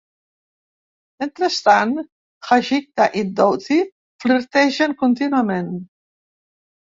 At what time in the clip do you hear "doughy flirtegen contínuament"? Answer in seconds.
3.41-5.71